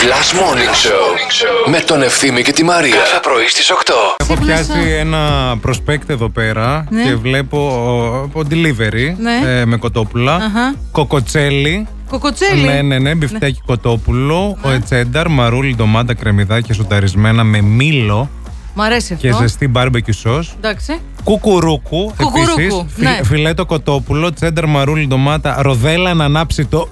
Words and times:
Last 0.00 0.32
Morning 0.38 0.74
Show 0.84 1.70
με 1.70 1.80
τον 1.80 2.02
Ευθύμη 2.02 2.42
και 2.42 2.52
τη 2.52 2.64
Μαρία. 2.64 2.94
Κάθε 2.96 3.18
πρωί 3.22 3.46
στις 3.48 3.70
8. 3.70 3.74
Έχω 4.16 4.34
Ξύπνησα. 4.34 4.72
πιάσει 4.72 4.90
ένα 4.90 5.20
προσπέκτ 5.60 6.10
εδώ 6.10 6.28
πέρα 6.28 6.86
Ναι. 6.90 7.02
και 7.02 7.14
βλέπω 7.14 7.58
ο, 8.34 8.38
ο 8.38 8.42
delivery 8.50 9.14
Ναι. 9.18 9.50
ε, 9.60 9.64
με 9.64 9.76
κοτόπουλα. 9.76 10.34
Αχα. 10.34 10.74
Κοκοτσέλι. 10.92 11.86
Κοκοτσέλι. 12.08 12.66
Ναι, 12.66 12.82
ναι, 12.82 12.98
ναι. 12.98 13.14
Μπιφτέκι 13.14 13.60
κοτόπουλο. 13.66 14.56
τσένταρ, 14.62 15.28
μαρούλι, 15.28 15.74
ντομάτα, 15.76 16.14
κρεμμυδάκια 16.14 16.74
σοταρισμένα 16.74 17.44
με 17.44 17.60
μήλο 17.60 18.28
Μ' 18.74 18.80
αρέσει 18.80 19.12
αυτό. 19.14 19.26
και 19.26 19.34
ζεστή 19.40 19.68
μπάρμπεκιου 19.68 20.14
σος. 20.14 20.54
Εντάξει. 20.56 21.00
Κουκουρούκου, 21.24 22.14
Κουκουρούκου, 22.16 22.50
επίσης, 22.60 22.84
ναι. 22.96 23.20
φιλέτο 23.24 23.66
κοτόπουλο, 23.66 24.32
τσένταρ 24.32 24.66
μαρούλι, 24.66 25.06
ντομάτα, 25.06 25.56
ροδέλα 25.62 26.14
να 26.14 26.24
ανάψει 26.24 26.64
το... 26.64 26.88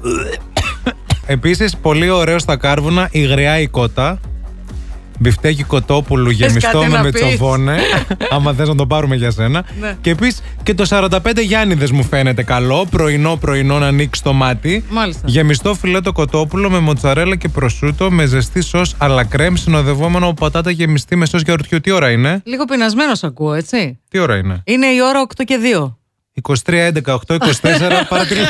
Επίσης, 1.26 1.76
πολύ 1.76 2.10
ωραίο 2.10 2.38
στα 2.38 2.56
κάρβουνα, 2.56 3.08
η 3.10 3.20
γριά 3.20 3.58
η 3.58 3.66
κότα. 3.66 4.20
Μπιφτέκι 5.18 5.62
κοτόπουλου 5.64 6.30
γεμιστό 6.30 6.78
κάτι 6.78 6.90
με 6.90 6.96
να 6.96 7.10
πεις; 7.10 7.22
μετσοβόνε. 7.22 7.78
άμα 8.30 8.52
θες 8.52 8.68
να 8.68 8.74
το 8.74 8.86
πάρουμε 8.86 9.16
για 9.16 9.30
σένα. 9.30 9.64
Ναι. 9.80 9.96
Και 10.00 10.10
επίσης 10.10 10.42
και 10.62 10.74
το 10.74 10.86
45 10.88 11.18
Γιάννηδες 11.42 11.90
μου 11.90 12.04
φαίνεται 12.04 12.42
καλό. 12.42 12.86
Πρωινό, 12.90 13.36
πρωινό 13.36 13.78
να 13.78 13.86
ανοίξει 13.86 14.22
το 14.22 14.32
μάτι. 14.32 14.84
Μάλιστα. 14.90 15.22
Γεμιστό 15.24 15.74
φιλέτο 15.74 16.12
κοτόπουλο 16.12 16.70
με 16.70 16.78
μοτσαρέλα 16.78 17.36
και 17.36 17.48
προσούτο 17.48 18.10
με 18.10 18.26
ζεστή 18.26 18.60
σος 18.62 18.94
αλλά 18.98 19.24
κρέμ 19.24 19.54
συνοδευόμενο 19.54 20.24
από 20.26 20.34
πατάτα 20.34 20.70
γεμιστή 20.70 21.16
με 21.16 21.26
σος 21.26 21.42
γιαουρτιού. 21.42 21.80
Τι 21.80 21.90
ώρα 21.90 22.10
είναι; 22.10 22.40
Λίγο 22.44 22.64
πεινασμένος 22.64 23.24
ακούω, 23.24 23.52
έτσι. 23.52 24.00
Τι 24.08 24.18
ώρα 24.18 24.36
είναι; 24.36 24.62
Είναι 24.64 24.86
η 24.86 24.98
ώρα 25.08 25.20
8 25.20 25.44
και 25.44 25.58
2. 25.76 25.98
23, 26.42 26.86
11, 26.86 27.14
8, 27.14 27.34
24. 27.34 28.06
παρατηρή- 28.08 28.46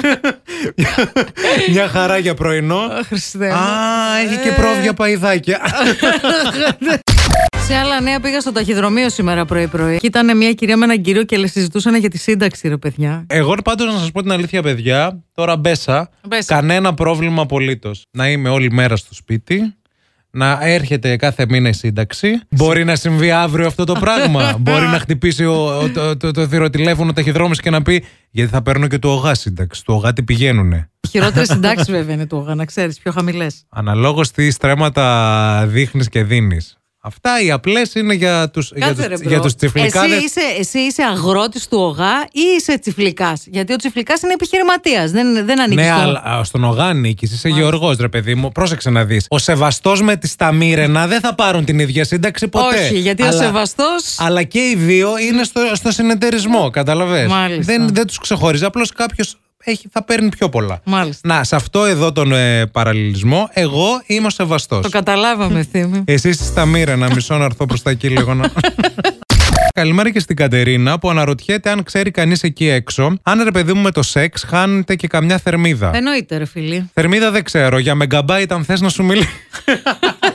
Μια 1.70 1.88
χαρά 1.88 2.18
για 2.18 2.34
πρωινό. 2.34 2.80
Χριστέ. 3.06 3.50
Α, 3.50 3.56
μου. 3.56 4.26
έχει 4.26 4.42
και 4.42 4.48
Ε, 4.48 4.52
πρόβια 4.52 4.94
παϊδάκια. 4.94 5.60
Σε 7.66 7.74
άλλα 7.74 8.00
νέα 8.00 8.20
πήγα 8.20 8.40
στο 8.40 8.52
ταχυδρομείο 8.52 9.08
σήμερα 9.08 9.44
πρωί-πρωί. 9.44 9.98
Και 9.98 10.06
ήταν 10.06 10.36
μια 10.36 10.52
κυρία 10.52 10.76
με 10.76 10.84
έναν 10.84 11.00
κύριο 11.00 11.22
και 11.22 11.36
λες 11.36 11.50
συζητούσαν 11.50 11.94
για 11.94 12.10
τη 12.10 12.18
σύνταξη, 12.18 12.68
ρε 12.68 12.76
παιδιά. 12.76 13.26
Εγώ 13.28 13.54
πάντως 13.64 13.92
να 13.92 13.98
σας 13.98 14.10
πω 14.10 14.22
την 14.22 14.32
αλήθεια, 14.32 14.62
παιδιά, 14.62 15.22
τώρα 15.34 15.56
μπέσα. 15.56 16.10
Μπέσα. 16.28 16.54
Κανένα 16.54 16.94
πρόβλημα 16.94 17.42
απολύτως. 17.42 18.02
Να 18.10 18.30
είμαι 18.30 18.48
όλη 18.48 18.70
μέρα 18.72 18.96
στο 18.96 19.14
σπίτι. 19.14 19.74
Να 20.34 20.58
έρχεται 20.62 21.16
κάθε 21.16 21.46
μήνα 21.48 21.68
η 21.68 21.72
σύνταξη. 21.72 22.28
Μπορεί 22.48 22.84
να 22.84 22.96
συμβεί 22.96 23.30
αύριο 23.30 23.66
αυτό 23.66 23.84
το 23.84 23.92
πράγμα. 23.92 24.54
Μπορεί 24.60 24.86
να 24.86 24.98
χτυπήσει 24.98 25.44
ο, 25.44 25.78
ο- 25.78 25.88
το, 25.90 26.16
το, 26.16 26.30
το 26.30 26.46
θηροτηλέφωνο 26.48 27.12
ταχυδρόμης 27.12 27.60
και 27.60 27.70
να 27.70 27.82
πει 27.82 28.04
Γιατί 28.30 28.50
θα 28.50 28.62
παίρνω 28.62 28.86
και 28.86 28.98
του 28.98 29.08
ΟΓΑ 29.10 29.34
σύνταξη. 29.34 29.84
Του 29.84 29.94
ΟΓΑ 29.94 30.12
τι 30.12 30.22
πηγαίνουνε. 30.22 30.90
Οι 31.00 31.08
χειρότερες 31.08 31.44
συντάξεις 31.52 31.92
βέβαια 31.92 32.14
είναι 32.14 32.26
του 32.26 32.36
ΟΓΑ, 32.38 32.54
να 32.54 32.64
ξέρεις, 32.64 32.98
πιο 32.98 33.12
χαμηλές. 33.12 33.64
Αναλόγως 33.68 34.30
τι 34.30 34.50
στρέμματα 34.50 35.64
δείχνεις 35.68 36.08
και 36.08 36.24
δίνεις. 36.24 36.78
Αυτά 37.06 37.40
οι 37.42 37.50
απλές 37.50 37.94
είναι 37.94 38.14
για 38.14 38.50
τους, 38.50 38.72
για 38.76 38.86
Κάτσε 38.86 39.00
τους, 39.02 39.10
ρε 39.10 39.16
bro. 39.18 39.28
για 39.28 39.40
τους 39.40 39.54
τσιφλικάδες. 39.54 40.12
Εσύ 40.16 40.24
είσαι, 40.24 40.40
εσύ 40.58 40.78
είσαι 40.78 41.02
αγρότης 41.02 41.68
του 41.68 41.78
ΟΓΑ 41.78 42.26
ή 42.32 42.40
είσαι 42.56 42.78
τσιφλικάς; 42.78 43.42
Γιατί 43.46 43.72
ο 43.72 43.76
τσιφλικάς 43.76 44.22
είναι 44.22 44.32
επιχειρηματίας. 44.32 45.10
Δεν, 45.10 45.46
δεν 45.46 45.60
ανήκει 45.60 45.80
Ναι, 45.80 45.86
στο... 45.86 46.00
αλλά 46.00 46.22
α, 46.24 46.44
στον 46.44 46.64
ΟΓΑ 46.64 46.92
ανήκεις, 46.94 47.32
είσαι 47.32 47.48
γεωργός 47.48 47.96
ρε 47.96 48.08
παιδί 48.08 48.34
μου. 48.34 48.52
Πρόσεξε 48.52 48.90
να 48.90 49.04
δεις. 49.04 49.26
Ο 49.28 49.38
σεβαστός 49.38 50.02
με 50.02 50.16
τη 50.16 50.28
σταμύρενα 50.28 51.06
δεν 51.06 51.20
θα 51.20 51.34
πάρουν 51.34 51.64
την 51.64 51.78
ίδια 51.78 52.04
σύνταξη 52.04 52.48
ποτέ. 52.48 52.78
Όχι, 52.78 52.98
γιατί 52.98 53.22
ο 53.22 53.26
Αλλά- 53.26 53.42
σεβαστός- 53.42 54.14
Αλλά 54.18 54.42
και 54.42 54.58
οι 54.58 54.74
δύο 54.76 55.18
είναι 55.18 55.44
στο, 55.44 55.60
στο 55.72 55.90
συνεταιρισμό, 55.90 56.70
καταλαβες; 56.70 57.26
Μάλιστα. 57.28 57.72
Δεν, 57.72 57.88
δεν 57.94 58.06
τους 58.06 58.18
ξεχωρίζει. 58.18 58.64
Απλώς 58.64 58.92
κάποιος 58.92 59.36
έχει, 59.64 59.88
θα 59.92 60.04
παίρνει 60.04 60.28
πιο 60.28 60.48
πολλά. 60.48 60.80
Μάλιστα. 60.84 61.28
Να, 61.28 61.44
σε 61.44 61.56
αυτό 61.56 61.84
εδώ 61.84 62.12
τον 62.12 62.32
ε, 62.32 62.66
παραλληλισμό, 62.66 63.48
εγώ 63.52 64.02
είμαι 64.06 64.26
ο 64.26 64.30
σεβαστός. 64.30 64.82
Το 64.82 64.88
καταλάβαμε, 64.88 65.62
Θήμη. 65.70 66.02
Εσύ 66.06 66.32
στη 66.32 66.44
Σταμίρενα, 66.44 67.14
μισό 67.14 67.36
να 67.36 67.44
έρθω 67.44 67.66
προς 67.66 67.82
τα 67.82 67.90
εκεί 67.90 68.08
λίγο 68.08 68.34
να. 68.34 68.50
Καλημέρα 69.74 70.10
και 70.10 70.20
στην 70.20 70.36
Κατερίνα 70.36 70.98
που 70.98 71.10
αναρωτιέται 71.10 71.70
αν 71.70 71.82
ξέρει 71.82 72.10
κανείς 72.10 72.42
εκεί 72.42 72.68
έξω 72.68 73.18
αν 73.22 73.42
ρε 73.42 73.50
παιδί 73.50 73.72
μου 73.72 73.82
με 73.82 73.90
το 73.90 74.02
σεξ 74.02 74.44
χάνεται 74.44 74.96
και 74.96 75.06
καμιά 75.06 75.38
θερμίδα. 75.38 75.90
Εννοείται, 75.94 76.36
ρε 76.36 76.44
φίλοι. 76.44 76.90
Θερμίδα 76.94 77.30
δεν 77.30 77.44
ξέρω. 77.44 77.78
Για 77.78 77.94
μεγαμπάιτ 77.94 78.52
αν 78.52 78.64
θες 78.64 78.80
να 78.80 78.88
σου 78.88 79.04
μιλήσει. 79.04 79.28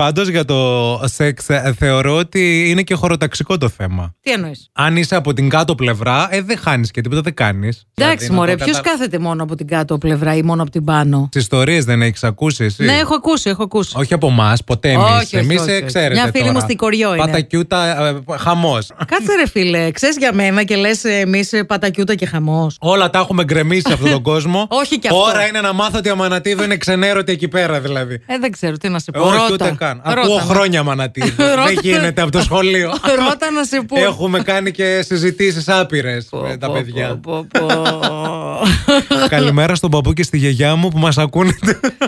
Πάντως 0.00 0.28
για 0.28 0.44
το 0.44 1.00
σεξ 1.04 1.48
ε, 1.48 1.74
θεωρώ 1.78 2.16
ότι 2.16 2.70
είναι 2.70 2.82
και 2.82 2.94
χωροταξικό 2.94 3.58
το 3.58 3.68
θέμα. 3.68 4.14
Τι 4.20 4.30
εννοείς; 4.30 4.68
Αν 4.72 4.96
είσαι 4.96 5.16
από 5.16 5.32
την 5.32 5.48
κάτω 5.48 5.74
πλευρά, 5.74 6.28
ε, 6.30 6.40
δεν 6.42 6.58
χάνεις 6.58 6.90
και 6.90 7.00
τίποτα 7.00 7.20
δεν 7.20 7.34
κάνεις. 7.34 7.86
Εντάξει, 7.94 8.16
Δηλαδή, 8.16 8.34
να 8.34 8.34
μωρέ, 8.40 8.54
το 8.56 8.64
ποιος 8.64 8.76
κατα- 8.76 8.90
κάθεται 8.90 9.18
μόνο 9.18 9.42
από 9.42 9.54
την 9.54 9.66
κάτω 9.66 9.98
πλευρά 9.98 10.34
ή 10.36 10.42
μόνο 10.42 10.62
από 10.62 10.70
την 10.70 10.84
πάνω; 10.84 11.28
Τις 11.30 11.40
ιστορίες 11.42 11.84
δεν 11.84 12.02
έχεις 12.02 12.24
ακούσει 12.24 12.64
εσύ; 12.64 12.84
Ναι, 12.84 12.92
έχω 12.92 13.14
ακούσει, 13.14 13.48
έχω 13.50 13.62
ακούσει. 13.62 13.92
Όχι 13.98 14.14
από 14.14 14.26
εμάς, 14.26 14.64
ποτέ 14.64 14.90
εμείς. 14.90 15.04
Όχι, 15.04 15.16
όχι, 15.22 15.36
Εμείς 15.36 15.60
όχι, 15.60 15.70
όχι. 15.70 15.82
ξέρετε. 15.84 16.12
Μια 16.12 16.30
φίλη 16.32 16.44
μου 16.44 16.52
τώρα. 16.52 16.60
στην 16.64 16.76
Κοριό 16.76 17.14
είναι. 17.14 17.24
Πατακιούτα, 17.24 18.22
χαμός. 18.38 18.86
Κάτσε 19.06 19.34
ρε 19.40 19.48
φίλε, 19.48 19.90
ξέρεις 19.90 20.16
για 20.16 20.32
μένα 20.34 20.62
και 20.64 20.76
λες 20.76 21.04
εμείς 21.04 21.50
πατακιούτα 21.66 22.14
και 22.14 22.26
χαμός. 22.26 22.76
Όλα 22.80 23.10
τα 23.10 23.18
έχουμε 23.18 23.44
γκρεμίσει 23.44 23.82
σε 23.86 23.92
αυτόν 23.92 24.10
τον 24.10 24.22
κόσμο. 24.32 24.66
Όχι 24.70 24.98
κι 24.98 25.06
αυτό. 25.08 25.20
Ώρα 25.20 25.46
είναι 25.46 25.60
να 25.60 25.72
μάθω 25.72 25.98
ότι 25.98 26.08
η 26.08 26.10
Αμανατίδου 26.10 26.62
είναι 26.62 26.76
ξενέρωτη 26.76 27.32
εκεί 27.32 27.48
πέρα 27.48 27.80
δηλαδή. 27.80 28.14
Ε, 28.26 28.38
δεν 28.38 28.50
ξέρω 28.50 28.76
τι 28.76 28.88
να 28.88 28.98
σε 28.98 29.10
πω. 29.10 29.20
Όχι 29.20 29.36
Ρώτα. 29.36 29.52
ούτε 29.52 29.74
καν. 29.78 29.89
Ρώτα 30.04 30.20
Ακούω 30.20 30.36
με. 30.36 30.42
χρόνια 30.42 30.80
Αμανατίδου. 30.80 31.34
δεν 31.44 31.54
Ρώτα. 31.54 31.70
γίνεται 31.72 32.22
από 32.22 32.30
το 32.30 32.40
σχολείο. 32.40 32.90
Ρώτα 33.28 33.50
να 33.50 33.64
σε 33.64 33.80
πω. 33.88 34.00
Έχουμε 34.00 34.40
κάνει 34.42 34.70
και 34.70 35.02
συζητήσεις 35.04 35.68
άπειρες 35.68 36.28
με 36.32 36.56
τα 36.56 36.66
Πω, 36.66 36.72
παιδιά. 36.72 37.16
πω, 37.22 37.46
πω, 37.58 37.66
πω. 37.66 38.58
Καλημέρα 39.36 39.74
στον 39.74 39.90
παππού 39.90 40.12
και 40.12 40.22
στη 40.22 40.38
γιαγιά 40.38 40.74
μου 40.76 40.88
που 40.88 40.98
μας 40.98 41.18
ακούνε. 41.18 41.54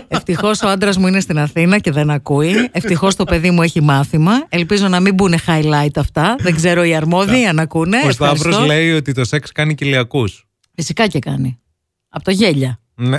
Ευτυχώς 0.09 0.63
ο 0.63 0.69
άντρας 0.69 0.97
μου 0.97 1.07
είναι 1.07 1.21
στην 1.21 1.39
Αθήνα 1.39 1.79
και 1.79 1.91
δεν 1.93 2.11
ακούει. 2.11 2.69
Ευτυχώς 2.73 3.17
το 3.17 3.25
παιδί 3.25 3.51
μου 3.51 3.63
έχει 3.63 3.83
μάθημα. 3.83 4.33
Ελπίζω 4.49 4.89
να 4.89 5.01
μην 5.01 5.15
μπουν 5.15 5.35
highlight 5.47 5.97
αυτά. 5.97 6.37
Δεν 6.39 6.55
ξέρω 6.55 6.85
οι 6.85 6.95
αρμόδιοι 6.95 7.45
αν 7.47 7.59
ακούνε. 7.59 7.97
Ο 8.07 8.11
Σταύρος 8.11 8.37
Ευχαριστώ. 8.39 8.65
λέει 8.67 8.93
ότι 8.93 9.13
το 9.13 9.25
σεξ 9.25 9.53
κάνει 9.53 9.75
κοιλιακού. 9.75 10.25
Φυσικά 10.75 11.07
και 11.07 11.19
κάνει. 11.19 11.59
Από 12.09 12.25
το 12.25 12.31
γέλια. 12.31 12.77
Ναι. 12.95 13.19